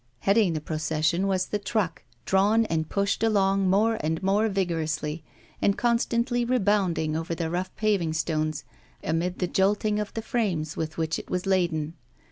[0.21, 5.23] Heading the procession was the truck, drawn and pushed along more and more vigorously,
[5.61, 8.63] and constantly rebounding over the rough paving stones,
[9.03, 11.93] amid the jolting of the frames with which it was laden.